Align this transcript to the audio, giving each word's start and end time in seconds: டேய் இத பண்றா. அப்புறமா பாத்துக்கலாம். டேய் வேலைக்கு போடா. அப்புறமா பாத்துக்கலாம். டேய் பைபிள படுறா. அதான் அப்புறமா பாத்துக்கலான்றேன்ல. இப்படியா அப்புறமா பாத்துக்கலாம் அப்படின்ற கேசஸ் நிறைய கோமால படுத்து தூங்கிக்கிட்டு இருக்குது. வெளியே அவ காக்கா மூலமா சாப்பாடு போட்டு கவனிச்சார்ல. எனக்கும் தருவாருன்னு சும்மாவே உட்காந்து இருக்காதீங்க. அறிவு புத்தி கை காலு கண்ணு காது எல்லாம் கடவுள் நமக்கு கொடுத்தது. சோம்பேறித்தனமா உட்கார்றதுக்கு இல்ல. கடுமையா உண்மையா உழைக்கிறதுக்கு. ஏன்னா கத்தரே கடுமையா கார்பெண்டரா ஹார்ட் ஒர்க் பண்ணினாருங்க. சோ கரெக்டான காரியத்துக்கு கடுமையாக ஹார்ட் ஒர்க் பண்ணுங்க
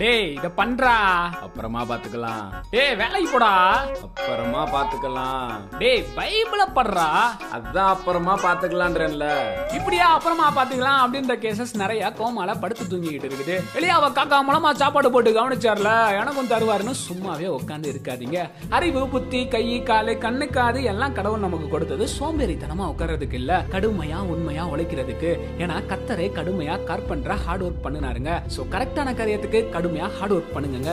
டேய் 0.00 0.34
இத 0.34 0.48
பண்றா. 0.56 0.92
அப்புறமா 1.44 1.80
பாத்துக்கலாம். 1.82 2.44
டேய் 2.70 2.94
வேலைக்கு 2.96 3.30
போடா. 3.32 3.50
அப்புறமா 4.02 4.62
பாத்துக்கலாம். 4.74 5.50
டேய் 5.78 6.04
பைபிள 6.16 6.62
படுறா. 6.74 7.08
அதான் 7.56 7.90
அப்புறமா 7.94 8.38
பாத்துக்கலான்றேன்ல. 8.44 9.26
இப்படியா 9.72 10.06
அப்புறமா 10.12 10.46
பாத்துக்கலாம் 10.56 11.00
அப்படின்ற 11.02 11.34
கேசஸ் 11.42 11.74
நிறைய 11.74 12.12
கோமால 12.18 12.60
படுத்து 12.60 12.84
தூங்கிக்கிட்டு 12.84 13.28
இருக்குது. 13.30 13.56
வெளியே 13.74 13.92
அவ 13.92 14.08
காக்கா 14.08 14.38
மூலமா 14.48 14.72
சாப்பாடு 14.72 15.10
போட்டு 15.10 15.32
கவனிச்சார்ல. 15.38 15.92
எனக்கும் 16.20 16.48
தருவாருன்னு 16.48 16.94
சும்மாவே 17.08 17.58
உட்காந்து 17.58 17.92
இருக்காதீங்க. 17.92 18.50
அறிவு 18.70 19.08
புத்தி 19.08 19.48
கை 19.48 19.82
காலு 19.82 20.14
கண்ணு 20.24 20.48
காது 20.50 20.82
எல்லாம் 20.82 21.12
கடவுள் 21.12 21.44
நமக்கு 21.46 21.68
கொடுத்தது. 21.68 22.08
சோம்பேறித்தனமா 22.20 22.88
உட்கார்றதுக்கு 22.94 23.32
இல்ல. 23.32 23.64
கடுமையா 23.70 24.16
உண்மையா 24.16 24.66
உழைக்கிறதுக்கு. 24.66 25.38
ஏன்னா 25.58 25.78
கத்தரே 25.92 26.30
கடுமையா 26.40 26.78
கார்பெண்டரா 26.88 27.36
ஹார்ட் 27.44 27.62
ஒர்க் 27.62 27.84
பண்ணினாருங்க. 27.84 28.42
சோ 28.56 28.60
கரெக்டான 28.70 29.14
காரியத்துக்கு 29.14 29.88
கடுமையாக 29.90 30.16
ஹார்ட் 30.16 30.34
ஒர்க் 30.34 30.52
பண்ணுங்க 30.54 30.90